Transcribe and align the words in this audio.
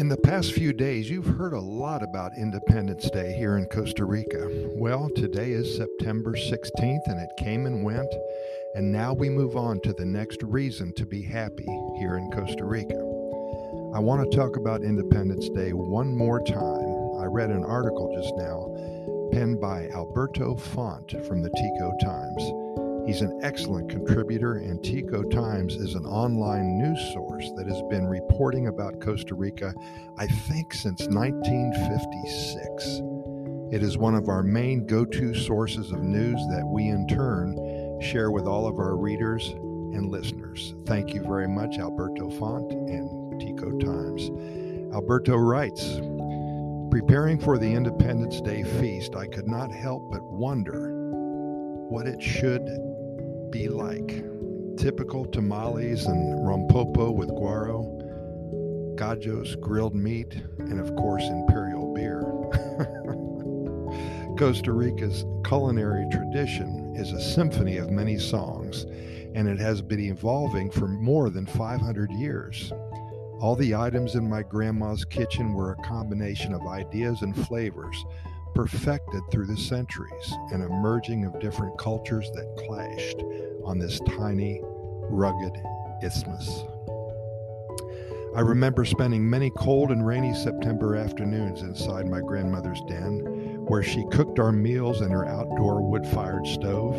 In 0.00 0.08
the 0.08 0.16
past 0.16 0.54
few 0.54 0.72
days, 0.72 1.10
you've 1.10 1.36
heard 1.36 1.52
a 1.52 1.60
lot 1.60 2.02
about 2.02 2.38
Independence 2.38 3.10
Day 3.10 3.34
here 3.36 3.58
in 3.58 3.66
Costa 3.66 4.06
Rica. 4.06 4.48
Well, 4.74 5.10
today 5.14 5.50
is 5.50 5.76
September 5.76 6.32
16th, 6.32 7.06
and 7.06 7.20
it 7.20 7.28
came 7.36 7.66
and 7.66 7.84
went, 7.84 8.10
and 8.74 8.90
now 8.90 9.12
we 9.12 9.28
move 9.28 9.56
on 9.56 9.78
to 9.80 9.92
the 9.92 10.06
next 10.06 10.42
reason 10.42 10.94
to 10.94 11.04
be 11.04 11.20
happy 11.20 11.68
here 11.98 12.16
in 12.16 12.30
Costa 12.30 12.64
Rica. 12.64 12.96
I 13.94 13.98
want 13.98 14.24
to 14.24 14.34
talk 14.34 14.56
about 14.56 14.82
Independence 14.82 15.50
Day 15.50 15.74
one 15.74 16.16
more 16.16 16.40
time. 16.40 17.20
I 17.20 17.26
read 17.26 17.50
an 17.50 17.62
article 17.62 18.10
just 18.16 18.34
now 18.38 19.30
penned 19.32 19.60
by 19.60 19.88
Alberto 19.88 20.56
Font 20.56 21.10
from 21.28 21.42
the 21.42 21.50
Tico 21.50 21.92
Times. 22.00 22.79
He's 23.06 23.22
an 23.22 23.40
excellent 23.42 23.90
contributor, 23.90 24.54
and 24.54 24.82
Tico 24.84 25.22
Times 25.22 25.74
is 25.74 25.94
an 25.94 26.04
online 26.04 26.78
news 26.78 27.12
source 27.12 27.50
that 27.56 27.66
has 27.66 27.82
been 27.90 28.06
reporting 28.06 28.68
about 28.68 29.00
Costa 29.00 29.34
Rica, 29.34 29.74
I 30.18 30.26
think, 30.26 30.74
since 30.74 31.06
1956. 31.08 33.00
It 33.72 33.82
is 33.82 33.96
one 33.96 34.14
of 34.14 34.28
our 34.28 34.42
main 34.42 34.86
go 34.86 35.04
to 35.04 35.34
sources 35.34 35.92
of 35.92 36.02
news 36.02 36.40
that 36.50 36.66
we, 36.66 36.88
in 36.88 37.06
turn, 37.06 37.56
share 38.00 38.30
with 38.30 38.44
all 38.44 38.66
of 38.66 38.78
our 38.78 38.96
readers 38.96 39.48
and 39.48 40.10
listeners. 40.10 40.74
Thank 40.86 41.14
you 41.14 41.22
very 41.22 41.48
much, 41.48 41.78
Alberto 41.78 42.30
Font 42.30 42.72
and 42.72 43.40
Tico 43.40 43.70
Times. 43.78 44.30
Alberto 44.92 45.36
writes 45.36 46.00
Preparing 46.90 47.38
for 47.38 47.58
the 47.58 47.72
Independence 47.72 48.40
Day 48.40 48.62
feast, 48.64 49.14
I 49.14 49.26
could 49.26 49.46
not 49.46 49.70
help 49.70 50.10
but 50.10 50.22
wonder 50.24 50.90
what 51.88 52.06
it 52.06 52.20
should 52.20 52.68
be 53.50 53.68
like. 53.68 54.24
Typical 54.76 55.26
tamales 55.26 56.06
and 56.06 56.38
rompopo 56.38 57.14
with 57.14 57.28
guaro, 57.30 57.84
gajos, 58.96 59.60
grilled 59.60 59.94
meat, 59.94 60.40
and 60.58 60.80
of 60.80 60.94
course, 60.96 61.24
imperial 61.24 61.92
beer. 61.92 62.20
Costa 64.38 64.72
Rica's 64.72 65.24
culinary 65.44 66.06
tradition 66.10 66.94
is 66.96 67.12
a 67.12 67.20
symphony 67.20 67.76
of 67.76 67.90
many 67.90 68.18
songs, 68.18 68.84
and 69.34 69.48
it 69.48 69.58
has 69.58 69.82
been 69.82 70.00
evolving 70.00 70.70
for 70.70 70.88
more 70.88 71.28
than 71.28 71.46
500 71.46 72.10
years. 72.12 72.72
All 73.40 73.56
the 73.56 73.74
items 73.74 74.14
in 74.14 74.28
my 74.28 74.42
grandma's 74.42 75.04
kitchen 75.04 75.52
were 75.52 75.72
a 75.72 75.82
combination 75.82 76.54
of 76.54 76.66
ideas 76.66 77.22
and 77.22 77.36
flavors 77.46 78.04
perfected 78.54 79.22
through 79.30 79.46
the 79.46 79.56
centuries 79.56 80.34
and 80.52 80.62
a 80.62 80.68
merging 80.68 81.24
of 81.24 81.40
different 81.40 81.78
cultures 81.78 82.30
that 82.34 82.56
clashed 82.66 83.22
on 83.64 83.78
this 83.78 84.00
tiny, 84.00 84.60
rugged 84.62 85.56
isthmus. 86.02 86.64
I 88.36 88.42
remember 88.42 88.84
spending 88.84 89.28
many 89.28 89.50
cold 89.50 89.90
and 89.90 90.06
rainy 90.06 90.34
September 90.34 90.94
afternoons 90.94 91.62
inside 91.62 92.06
my 92.06 92.20
grandmother's 92.20 92.80
den, 92.86 93.18
where 93.66 93.82
she 93.82 94.06
cooked 94.12 94.38
our 94.38 94.52
meals 94.52 95.00
in 95.00 95.10
her 95.10 95.26
outdoor 95.26 95.82
wood 95.82 96.06
fired 96.06 96.46
stove. 96.46 96.94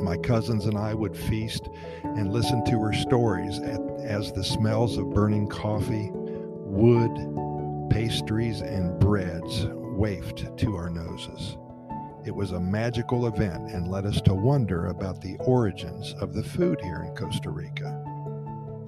My 0.00 0.16
cousins 0.16 0.66
and 0.66 0.78
I 0.78 0.94
would 0.94 1.16
feast 1.16 1.68
and 2.04 2.32
listen 2.32 2.64
to 2.66 2.80
her 2.80 2.92
stories 2.92 3.58
at, 3.58 3.80
as 4.04 4.32
the 4.32 4.44
smells 4.44 4.98
of 4.98 5.10
burning 5.10 5.48
coffee, 5.48 6.10
wood, 6.12 7.10
pastries, 7.90 8.60
and 8.60 9.00
breads 9.00 9.66
wafted 10.00 10.56
to 10.56 10.74
our 10.76 10.88
noses. 10.88 11.58
It 12.24 12.34
was 12.34 12.52
a 12.52 12.58
magical 12.58 13.26
event 13.26 13.70
and 13.70 13.86
led 13.86 14.06
us 14.06 14.22
to 14.22 14.32
wonder 14.32 14.86
about 14.86 15.20
the 15.20 15.36
origins 15.40 16.14
of 16.22 16.32
the 16.32 16.42
food 16.42 16.80
here 16.80 17.02
in 17.06 17.14
Costa 17.14 17.50
Rica. 17.50 18.02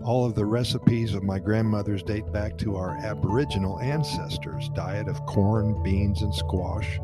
All 0.02 0.24
of 0.24 0.34
the 0.34 0.46
recipes 0.46 1.12
of 1.12 1.22
my 1.22 1.38
grandmother's 1.38 2.02
date 2.02 2.32
back 2.32 2.56
to 2.58 2.76
our 2.76 2.96
Aboriginal 2.96 3.78
ancestors' 3.80 4.70
diet 4.70 5.06
of 5.06 5.26
corn, 5.26 5.82
beans, 5.82 6.22
and 6.22 6.34
squash, 6.34 6.98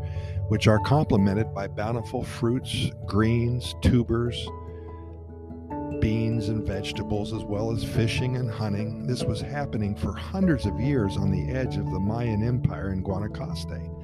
which 0.49 0.69
are 0.69 0.81
complemented 0.81 1.53
by 1.53 1.69
bountiful 1.69 2.25
fruits, 2.25 2.91
greens, 3.05 3.75
tubers, 3.83 4.49
beans, 6.01 6.49
and 6.49 6.67
vegetables, 6.67 7.35
as 7.35 7.45
well 7.45 7.73
as 7.73 7.85
fishing 7.85 8.37
and 8.37 8.51
hunting. 8.51 9.07
This 9.07 9.23
was 9.23 9.43
happening 9.43 9.95
for 9.95 10.15
hundreds 10.15 10.65
of 10.65 10.81
years 10.81 11.19
on 11.19 11.31
the 11.31 11.55
edge 11.55 11.77
of 11.77 11.91
the 11.91 12.01
Mayan 12.01 12.43
Empire 12.43 12.91
in 12.91 13.05
Guanacaste 13.05 13.98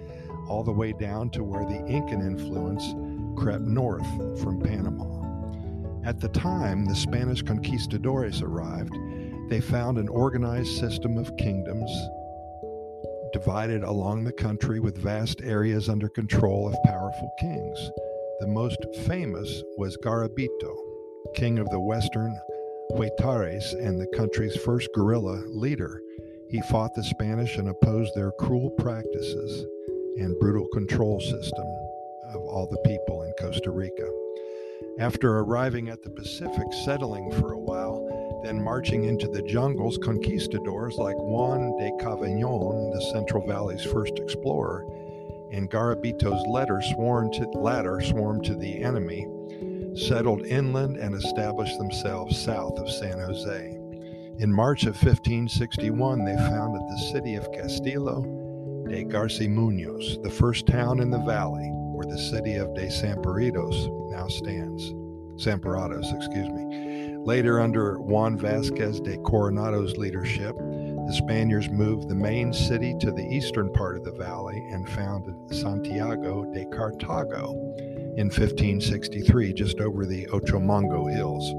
all 0.48 0.62
the 0.62 0.72
way 0.72 0.92
down 0.92 1.30
to 1.30 1.44
where 1.44 1.64
the 1.64 1.84
Incan 1.86 2.20
influence 2.20 2.94
crept 3.36 3.64
north 3.64 4.06
from 4.40 4.60
Panama. 4.60 5.14
At 6.04 6.20
the 6.20 6.28
time 6.28 6.84
the 6.84 6.94
Spanish 6.94 7.42
conquistadores 7.42 8.42
arrived, 8.42 8.94
they 9.48 9.60
found 9.60 9.98
an 9.98 10.08
organized 10.08 10.78
system 10.78 11.16
of 11.16 11.36
kingdoms 11.36 11.90
divided 13.32 13.82
along 13.82 14.22
the 14.22 14.32
country 14.32 14.80
with 14.80 14.96
vast 14.96 15.40
areas 15.42 15.88
under 15.88 16.08
control 16.08 16.68
of 16.68 16.76
powerful 16.84 17.30
kings. 17.40 17.90
The 18.40 18.46
most 18.46 18.78
famous 19.06 19.62
was 19.76 19.96
Garabito, 20.04 20.76
king 21.34 21.58
of 21.58 21.68
the 21.70 21.80
western 21.80 22.38
Huetares 22.92 23.72
and 23.72 23.98
the 23.98 24.06
country's 24.16 24.56
first 24.56 24.88
guerrilla 24.94 25.42
leader. 25.48 26.00
He 26.48 26.60
fought 26.70 26.94
the 26.94 27.02
Spanish 27.02 27.56
and 27.56 27.68
opposed 27.68 28.14
their 28.14 28.30
cruel 28.38 28.70
practices 28.70 29.66
and 30.16 30.38
brutal 30.38 30.66
control 30.72 31.20
system 31.20 31.66
of 32.32 32.42
all 32.42 32.68
the 32.70 32.88
people 32.88 33.22
in 33.22 33.32
Costa 33.40 33.70
Rica. 33.70 34.08
After 34.98 35.38
arriving 35.38 35.88
at 35.88 36.02
the 36.02 36.10
Pacific, 36.10 36.72
settling 36.84 37.30
for 37.32 37.52
a 37.52 37.58
while, 37.58 38.40
then 38.44 38.62
marching 38.62 39.04
into 39.04 39.26
the 39.28 39.42
jungles, 39.42 39.98
conquistadors 39.98 40.96
like 40.96 41.16
Juan 41.16 41.76
de 41.78 41.90
Cavallón, 42.04 42.92
the 42.92 43.10
Central 43.12 43.46
Valley's 43.46 43.84
first 43.84 44.18
explorer, 44.18 44.84
and 45.52 45.70
Garabito's 45.70 46.46
letter 46.46 46.80
sworn 46.94 47.32
to, 47.32 47.48
ladder 47.58 48.00
swarmed 48.00 48.44
to 48.44 48.54
the 48.54 48.82
enemy, 48.84 49.26
settled 49.96 50.46
inland 50.46 50.96
and 50.96 51.14
established 51.14 51.78
themselves 51.78 52.40
south 52.40 52.78
of 52.78 52.90
San 52.90 53.18
Jose. 53.18 53.78
In 54.38 54.52
March 54.52 54.82
of 54.82 54.94
1561, 54.94 56.24
they 56.24 56.36
founded 56.36 56.82
the 56.82 57.10
city 57.12 57.36
of 57.36 57.50
Castillo 57.52 58.43
de 58.88 59.04
Garcimuñoz, 59.04 60.22
the 60.22 60.30
first 60.30 60.66
town 60.66 61.00
in 61.00 61.10
the 61.10 61.18
valley 61.20 61.70
where 61.94 62.06
the 62.06 62.18
city 62.18 62.56
of 62.56 62.74
De 62.74 62.86
Samparitos 62.88 63.88
now 64.10 64.28
stands. 64.28 64.92
Samparados, 65.36 66.14
excuse 66.14 66.48
me. 66.48 67.16
Later, 67.24 67.60
under 67.60 67.98
Juan 68.00 68.36
Vasquez 68.36 69.00
de 69.00 69.16
Coronado's 69.18 69.96
leadership, 69.96 70.56
the 70.58 71.14
Spaniards 71.16 71.70
moved 71.70 72.08
the 72.08 72.14
main 72.14 72.52
city 72.52 72.94
to 73.00 73.10
the 73.10 73.26
eastern 73.26 73.72
part 73.72 73.96
of 73.96 74.04
the 74.04 74.12
valley 74.12 74.58
and 74.70 74.88
founded 74.90 75.34
Santiago 75.50 76.44
de 76.52 76.66
Cartago 76.66 77.52
in 78.16 78.26
1563, 78.26 79.52
just 79.54 79.80
over 79.80 80.04
the 80.04 80.26
Ochomogo 80.26 81.12
Hills. 81.12 81.52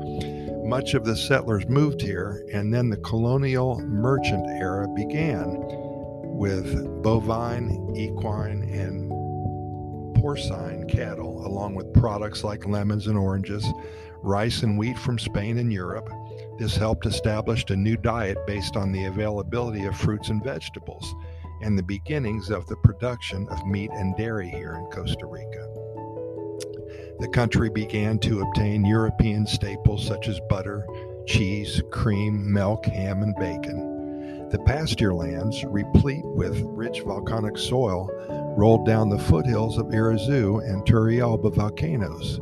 Much 0.66 0.94
of 0.94 1.04
the 1.04 1.16
settlers 1.16 1.68
moved 1.68 2.02
here, 2.02 2.46
and 2.54 2.74
then 2.74 2.90
the 2.90 2.98
colonial 2.98 3.80
merchant 3.82 4.46
era 4.48 4.88
began 4.96 5.56
with 6.36 7.02
bovine, 7.02 7.94
equine, 7.96 8.64
and 8.64 9.10
porcine 10.22 10.86
cattle, 10.88 11.46
along 11.46 11.76
with 11.76 11.94
products 11.94 12.44
like 12.44 12.68
lemons 12.68 13.08
and 13.08 13.18
oranges, 13.18 13.66
rice 14.22 14.64
and 14.64 14.78
wheat 14.78 14.98
from 14.98 15.18
Spain 15.18 15.58
and 15.60 15.72
Europe. 15.72 16.10
This 16.60 16.76
helped 16.76 17.06
establish 17.06 17.64
a 17.70 17.76
new 17.76 17.96
diet 17.96 18.38
based 18.46 18.76
on 18.76 18.92
the 18.92 19.06
availability 19.06 19.86
of 19.86 19.96
fruits 19.96 20.30
and 20.30 20.44
vegetables 20.44 21.16
and 21.62 21.78
the 21.78 21.84
beginnings 21.84 22.50
of 22.50 22.68
the 22.68 22.76
production 22.78 23.48
of 23.50 23.66
meat 23.66 23.92
and 23.94 24.16
dairy 24.18 24.50
here 24.50 24.76
in 24.76 24.86
Costa 24.88 25.26
Rica. 25.26 25.70
The 27.20 27.30
country 27.30 27.70
began 27.70 28.20
to 28.20 28.42
obtain 28.42 28.84
European 28.84 29.48
staples 29.48 30.06
such 30.06 30.28
as 30.28 30.40
butter, 30.50 30.86
cheese, 31.28 31.82
cream, 31.92 32.52
milk, 32.52 32.86
ham, 32.86 33.24
and 33.24 33.34
bacon. 33.36 33.95
The 34.56 34.64
pasture 34.64 35.14
lands, 35.14 35.66
replete 35.66 36.24
with 36.24 36.62
rich 36.62 37.02
volcanic 37.02 37.58
soil, 37.58 38.10
rolled 38.56 38.86
down 38.86 39.10
the 39.10 39.20
foothills 39.20 39.78
of 39.78 39.88
Irazu 39.88 40.64
and 40.66 40.82
Turrialba 40.86 41.54
volcanoes. 41.54 42.40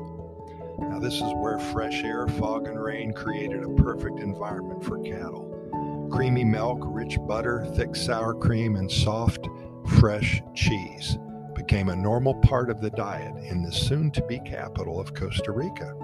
Now, 0.77 0.99
this 0.99 1.15
is 1.15 1.33
where 1.33 1.57
fresh 1.57 2.03
air, 2.03 2.27
fog, 2.27 2.67
and 2.67 2.79
rain 2.79 3.13
created 3.13 3.63
a 3.63 3.69
perfect 3.81 4.19
environment 4.19 4.83
for 4.83 4.99
cattle. 4.99 6.07
Creamy 6.11 6.43
milk, 6.43 6.83
rich 6.83 7.17
butter, 7.27 7.65
thick 7.73 7.95
sour 7.95 8.35
cream, 8.35 8.75
and 8.75 8.91
soft, 8.91 9.47
fresh 9.99 10.43
cheese 10.53 11.17
became 11.55 11.89
a 11.89 11.95
normal 11.95 12.35
part 12.35 12.69
of 12.69 12.79
the 12.79 12.91
diet 12.91 13.35
in 13.43 13.63
the 13.63 13.71
soon 13.71 14.11
to 14.11 14.21
be 14.27 14.37
capital 14.41 14.99
of 14.99 15.15
Costa 15.15 15.51
Rica. 15.51 15.95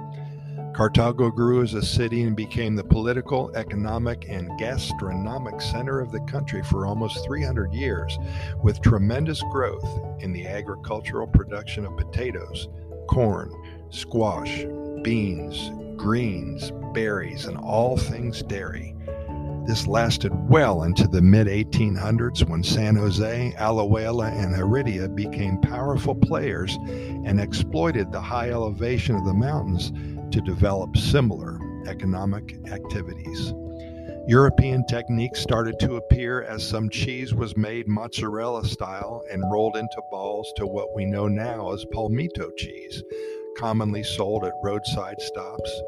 Cartago 0.80 1.30
grew 1.30 1.62
as 1.62 1.74
a 1.74 1.82
city 1.82 2.24
and 2.24 2.38
became 2.38 2.74
the 2.74 2.84
political, 2.86 3.52
economic, 3.54 4.30
and 4.30 4.50
gastronomic 4.58 5.60
center 5.60 6.00
of 6.00 6.14
the 6.14 6.22
country 6.22 6.64
for 6.64 6.86
almost 6.86 7.26
300 7.26 7.74
years, 7.74 8.18
with 8.64 8.80
tremendous 8.80 9.42
growth 9.52 9.84
in 10.20 10.32
the 10.32 10.48
agricultural 10.48 11.28
production 11.28 11.86
of 11.86 11.98
potatoes, 11.98 12.70
corn, 13.10 13.52
squash, 13.90 14.64
beans, 15.04 15.70
greens, 15.98 16.72
berries, 16.94 17.44
and 17.44 17.58
all 17.58 17.98
things 17.98 18.42
dairy. 18.44 18.96
This 19.66 19.86
lasted 19.86 20.32
well 20.50 20.84
into 20.84 21.10
the 21.10 21.22
mid 21.22 21.48
1800s 21.48 22.48
when 22.48 22.64
San 22.64 22.96
Jose, 22.96 23.54
Alajuela, 23.58 24.32
and 24.32 24.56
Heredia 24.56 25.10
became 25.10 25.60
powerful 25.60 26.16
players 26.16 26.78
and 26.88 27.42
exploited 27.42 28.14
the 28.14 28.22
high 28.22 28.52
elevation 28.52 29.16
of 29.16 29.26
the 29.26 29.34
mountains 29.34 29.92
to 30.32 30.42
develop 30.42 30.96
similar 30.98 31.60
economic 31.88 32.56
activities. 32.72 33.54
European 34.28 34.86
techniques 34.86 35.42
started 35.42 35.80
to 35.80 35.96
appear 35.96 36.44
as 36.44 36.68
some 36.68 36.88
cheese 36.90 37.34
was 37.34 37.58
made 37.58 37.88
mozzarella 37.88 38.64
style 38.64 39.24
and 39.32 39.52
rolled 39.52 39.76
into 39.76 40.02
balls 40.12 40.54
to 40.56 40.68
what 40.68 40.94
we 40.96 41.04
know 41.04 41.28
now 41.28 41.72
as 41.74 41.84
palmito 41.94 42.56
cheese, 42.56 43.02
commonly 43.58 44.04
sold 44.04 44.46
at 44.46 44.54
roadside 44.64 45.20
stops. 45.20 45.82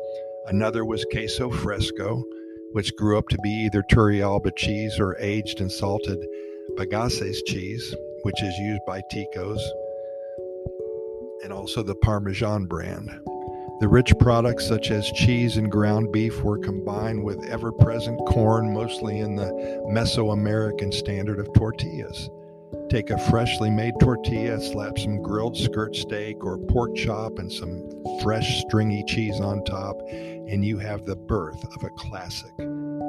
Another 0.48 0.86
was 0.86 1.06
queso 1.12 1.52
fresco, 1.52 2.24
which 2.72 2.96
grew 2.96 3.18
up 3.18 3.28
to 3.30 3.38
be 3.44 3.50
either 3.50 3.84
Turrialba 3.92 4.56
cheese 4.56 5.00
or 5.00 5.16
aged 5.20 5.62
and 5.62 5.72
salted 5.72 6.18
Bagaces 6.78 7.38
cheese, 7.46 7.94
which 8.24 8.42
is 8.42 8.58
used 8.58 8.82
by 8.88 9.02
Ticos, 9.14 9.62
and 11.44 11.54
also 11.54 11.84
the 11.84 11.96
Parmesan 11.96 12.66
brand. 12.66 13.10
The 13.82 13.90
rich 13.90 14.14
products 14.20 14.68
such 14.68 14.92
as 14.92 15.12
cheese 15.12 15.58
and 15.58 15.72
ground 15.72 16.12
beef 16.12 16.44
were 16.44 16.60
combined 16.60 17.24
with 17.24 17.44
ever 17.50 17.72
present 17.72 18.20
corn, 18.28 18.72
mostly 18.72 19.18
in 19.18 19.36
the 19.36 19.52
Mesoamerican 19.90 20.94
standard 20.94 21.40
of 21.40 21.52
tortillas. 21.54 22.30
Take 22.92 23.10
a 23.10 23.18
freshly 23.18 23.72
made 23.72 23.96
tortilla, 24.00 24.62
slap 24.62 25.00
some 25.00 25.24
grilled 25.24 25.58
skirt 25.58 25.96
steak 25.96 26.46
or 26.46 26.60
pork 26.60 26.96
chop 26.96 27.40
and 27.40 27.52
some 27.52 27.90
fresh 28.22 28.62
stringy 28.62 29.04
cheese 29.08 29.40
on 29.40 29.64
top, 29.64 30.00
and 30.12 30.64
you 30.64 30.78
have 30.78 31.04
the 31.06 31.16
birth 31.16 31.64
of 31.64 31.84
a 31.84 31.90
classic 31.90 32.56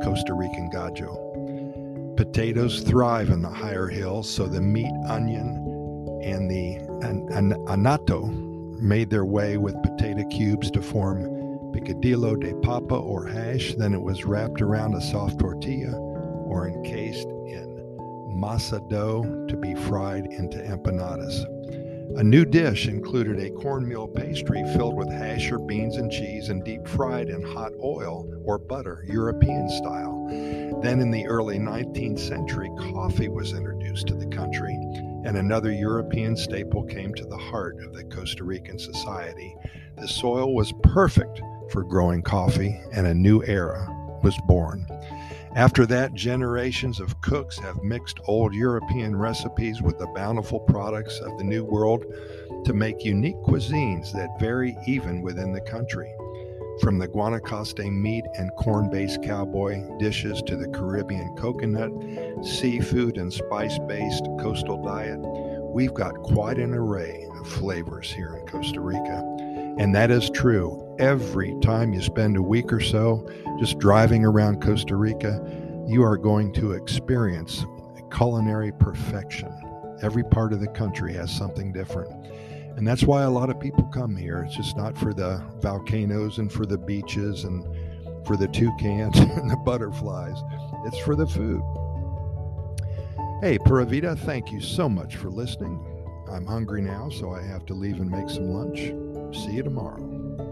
Costa 0.02 0.32
Rican 0.32 0.70
gallo. 0.70 2.14
Potatoes 2.16 2.80
thrive 2.80 3.28
in 3.28 3.42
the 3.42 3.50
higher 3.50 3.88
hills, 3.88 4.26
so 4.26 4.46
the 4.46 4.62
meat, 4.62 4.94
onion, 5.06 5.48
and 6.24 6.50
the 6.50 6.76
an, 7.06 7.28
an, 7.30 7.52
anato 7.66 8.41
made 8.82 9.10
their 9.10 9.24
way 9.24 9.56
with 9.56 9.82
potato 9.82 10.24
cubes 10.28 10.70
to 10.72 10.82
form 10.82 11.22
picadillo 11.72 12.38
de 12.38 12.54
papa 12.60 12.94
or 12.94 13.26
hash. 13.26 13.74
Then 13.74 13.94
it 13.94 14.02
was 14.02 14.24
wrapped 14.24 14.60
around 14.60 14.94
a 14.94 15.00
soft 15.00 15.38
tortilla 15.38 15.96
or 15.96 16.68
encased 16.68 17.28
in 17.28 17.72
masa 18.36 18.86
dough 18.90 19.46
to 19.48 19.56
be 19.56 19.74
fried 19.74 20.26
into 20.26 20.58
empanadas. 20.58 21.46
A 22.18 22.22
new 22.22 22.44
dish 22.44 22.88
included 22.88 23.40
a 23.40 23.50
cornmeal 23.50 24.06
pastry 24.06 24.62
filled 24.74 24.96
with 24.96 25.08
hash 25.08 25.50
or 25.50 25.58
beans 25.58 25.96
and 25.96 26.12
cheese 26.12 26.50
and 26.50 26.62
deep 26.62 26.86
fried 26.86 27.30
in 27.30 27.40
hot 27.40 27.72
oil 27.82 28.28
or 28.44 28.58
butter, 28.58 29.02
European 29.08 29.70
style. 29.70 30.26
Then, 30.82 31.00
in 31.00 31.10
the 31.10 31.26
early 31.26 31.58
19th 31.58 32.18
century, 32.18 32.70
coffee 32.92 33.28
was 33.28 33.54
introduced 33.54 34.08
to 34.08 34.14
the 34.14 34.26
country, 34.26 34.76
and 35.24 35.36
another 35.36 35.72
European 35.72 36.36
staple 36.36 36.82
came 36.84 37.14
to 37.14 37.24
the 37.24 37.36
heart 37.36 37.82
of 37.84 37.94
the 37.94 38.04
Costa 38.04 38.44
Rican 38.44 38.78
society. 38.78 39.54
The 39.98 40.08
soil 40.08 40.54
was 40.54 40.72
perfect 40.82 41.40
for 41.70 41.84
growing 41.84 42.22
coffee, 42.22 42.80
and 42.92 43.06
a 43.06 43.14
new 43.14 43.42
era 43.44 43.86
was 44.22 44.36
born. 44.46 44.86
After 45.54 45.84
that, 45.86 46.14
generations 46.14 46.98
of 46.98 47.20
cooks 47.20 47.58
have 47.58 47.82
mixed 47.82 48.20
old 48.26 48.54
European 48.54 49.14
recipes 49.14 49.82
with 49.82 49.98
the 49.98 50.06
bountiful 50.14 50.60
products 50.60 51.18
of 51.20 51.36
the 51.36 51.44
New 51.44 51.64
World 51.64 52.04
to 52.64 52.72
make 52.72 53.04
unique 53.04 53.36
cuisines 53.44 54.12
that 54.12 54.40
vary 54.40 54.76
even 54.86 55.20
within 55.20 55.52
the 55.52 55.60
country. 55.60 56.10
From 56.80 56.98
the 56.98 57.06
Guanacaste 57.06 57.92
meat 57.92 58.24
and 58.38 58.50
corn 58.56 58.90
based 58.90 59.22
cowboy 59.22 59.82
dishes 59.98 60.42
to 60.46 60.56
the 60.56 60.68
Caribbean 60.68 61.36
coconut, 61.36 61.92
seafood, 62.44 63.18
and 63.18 63.32
spice 63.32 63.78
based 63.86 64.24
coastal 64.40 64.82
diet, 64.82 65.20
we've 65.72 65.94
got 65.94 66.14
quite 66.22 66.58
an 66.58 66.72
array 66.72 67.26
of 67.38 67.46
flavors 67.46 68.10
here 68.10 68.34
in 68.36 68.46
Costa 68.46 68.80
Rica. 68.80 69.22
And 69.78 69.94
that 69.94 70.10
is 70.10 70.30
true 70.30 70.96
every 70.98 71.54
time 71.62 71.92
you 71.92 72.02
spend 72.02 72.36
a 72.36 72.42
week 72.42 72.72
or 72.72 72.80
so 72.80 73.28
just 73.58 73.78
driving 73.78 74.24
around 74.24 74.62
Costa 74.62 74.96
Rica, 74.96 75.40
you 75.86 76.02
are 76.02 76.16
going 76.16 76.52
to 76.54 76.72
experience 76.72 77.64
culinary 78.12 78.72
perfection. 78.72 79.50
Every 80.02 80.24
part 80.24 80.52
of 80.52 80.60
the 80.60 80.68
country 80.68 81.12
has 81.14 81.30
something 81.30 81.72
different. 81.72 82.12
And 82.76 82.86
that's 82.86 83.02
why 83.04 83.22
a 83.22 83.30
lot 83.30 83.50
of 83.50 83.60
people 83.60 83.84
come 83.84 84.16
here. 84.16 84.42
It's 84.46 84.56
just 84.56 84.76
not 84.76 84.96
for 84.96 85.12
the 85.12 85.42
volcanoes 85.60 86.38
and 86.38 86.50
for 86.50 86.66
the 86.66 86.78
beaches 86.78 87.44
and 87.44 87.64
for 88.26 88.36
the 88.36 88.48
toucans 88.48 89.18
and 89.18 89.50
the 89.50 89.56
butterflies, 89.56 90.36
it's 90.86 90.98
for 90.98 91.16
the 91.16 91.26
food. 91.26 91.62
Hey, 93.40 93.58
Pura 93.58 93.84
Vida, 93.84 94.14
thank 94.16 94.52
you 94.52 94.60
so 94.60 94.88
much 94.88 95.16
for 95.16 95.28
listening. 95.28 95.84
I'm 96.30 96.46
hungry 96.46 96.80
now, 96.80 97.08
so 97.10 97.34
I 97.34 97.42
have 97.42 97.66
to 97.66 97.74
leave 97.74 98.00
and 98.00 98.10
make 98.10 98.30
some 98.30 98.50
lunch. 98.50 98.78
See 99.36 99.52
you 99.52 99.62
tomorrow. 99.62 100.51